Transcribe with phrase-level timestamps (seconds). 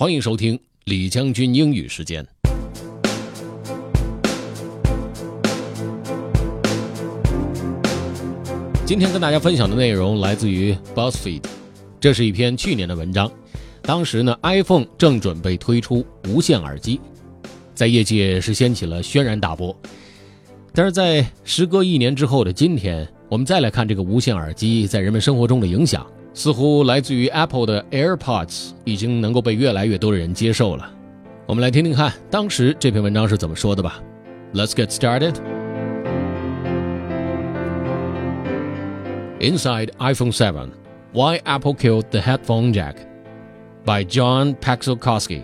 [0.00, 2.24] 欢迎收听李将军英语时间。
[8.86, 11.42] 今天跟大家分享的内容来自于 BuzzFeed，
[11.98, 13.28] 这是一篇去年的文章。
[13.82, 17.00] 当时呢，iPhone 正准备推出无线耳机，
[17.74, 19.76] 在业界是掀起了轩然大波。
[20.72, 26.06] 但是在时隔一年之后的今天，我们再来看这个无线耳机在人们生活中的影响，
[26.38, 30.88] 似乎来自于 Apple 的 AirPods 已经能够被越来越多的人接受了。
[31.46, 34.00] 我们来听听看当时这篇文章是怎么说的吧。
[34.54, 35.34] Let's get started.
[39.40, 40.70] Inside iPhone 7
[41.12, 42.98] Why Apple Killed the Headphone Jack
[43.84, 45.42] by John Paczkowski.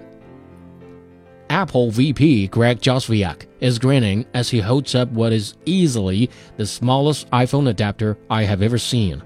[1.49, 7.29] Apple VP Greg Joswiak is grinning as he holds up what is easily the smallest
[7.33, 9.21] iPhone adapter I have ever seen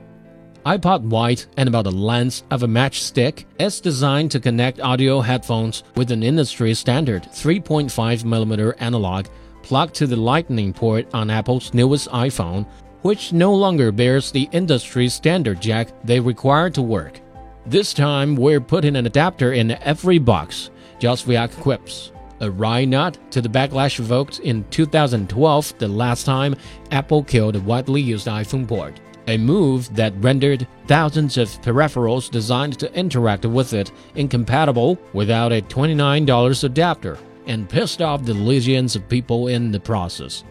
[0.69, 5.83] iPod White and about the length of a matchstick is designed to connect audio headphones
[5.97, 9.29] with an industry standard 3.5mm analog
[9.63, 12.67] plugged to the Lightning port on Apple's newest iPhone,
[13.01, 17.19] which no longer bears the industry standard jack they require to work.
[17.65, 20.69] This time, we're putting an adapter in every box,
[21.01, 22.13] Joswiak quips.
[22.41, 26.55] A wry nut to the backlash evoked in 2012, the last time
[26.91, 29.01] Apple killed a widely used iPhone port.
[29.29, 35.61] A move that rendered thousands of peripherals designed to interact with it incompatible without a
[35.61, 40.45] $29 adapter and pissed off the legions of people in the process.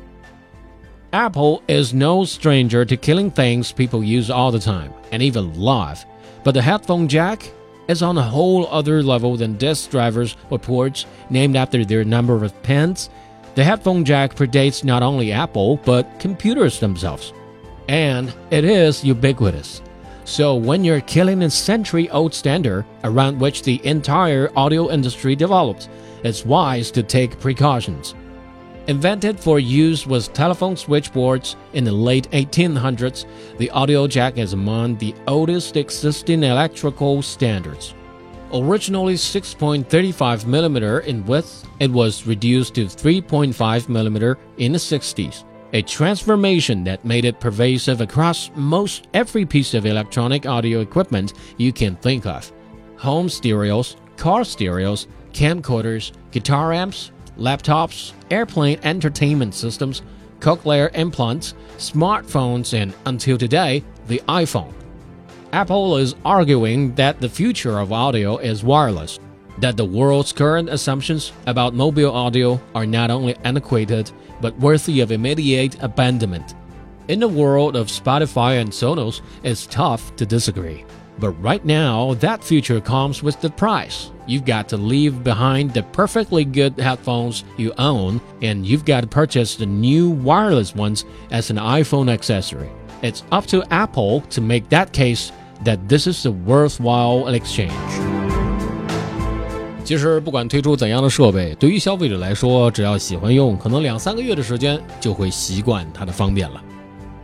[1.11, 6.05] Apple is no stranger to killing things people use all the time and even love,
[6.43, 7.51] but the headphone jack
[7.87, 12.45] is on a whole other level than disk drivers or ports named after their number
[12.45, 13.09] of pins.
[13.55, 17.33] The headphone jack predates not only Apple, but computers themselves.
[17.87, 19.81] And it is ubiquitous.
[20.25, 25.87] So when you're killing a century old standard around which the entire audio industry developed,
[26.23, 28.13] it's wise to take precautions.
[28.87, 33.25] Invented for use with telephone switchboards in the late 1800s,
[33.57, 37.93] the audio jack is among the oldest existing electrical standards.
[38.53, 45.43] Originally 6.35mm in width, it was reduced to 3.5mm in the 60s,
[45.73, 51.73] a transformation that made it pervasive across most every piece of electronic audio equipment you
[51.73, 52.51] can think of.
[52.97, 60.01] Home stereos, car stereos, camcorders, guitar amps, laptops, airplane entertainment systems,
[60.39, 64.73] cochlear implants, smartphones, and until today, the iPhone.
[65.53, 69.19] Apple is arguing that the future of audio is wireless,
[69.59, 75.11] that the world's current assumptions about mobile audio are not only antiquated but worthy of
[75.11, 76.55] immediate abandonment.
[77.07, 80.85] In the world of Spotify and Sonos, it's tough to disagree.
[81.19, 84.11] But right now, that future comes with the price.
[84.27, 89.07] You've got to leave behind the perfectly good headphones you own, and you've got to
[89.07, 92.69] purchase the new wireless ones as an iPhone accessory.
[93.01, 95.31] It's up to Apple to make that case
[95.63, 98.26] that this is a worthwhile exchange.
[99.87, 106.61] 其实，不管推出怎样的设备，对于消费者来说，只要喜欢用，可能两三个月的时间就会习惯它的方便了。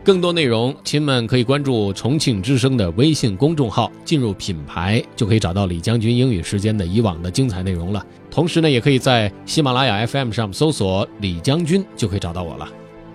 [0.02, 8.02] 更多内容，亲们可以关注重庆之声的微信公众号，进入品牌就可以找到李将军英语时间的以往的精彩内容了。
[8.30, 12.66] 同时呢，也可以在喜马拉雅 FM 上搜索李将军，就可以找到我了。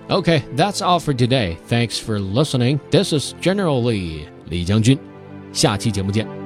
[0.09, 1.55] OK，that's all for today.
[1.67, 2.77] Thanks for listening.
[2.91, 4.99] This is General Lee 李将军，
[5.51, 6.38] 下期节目见。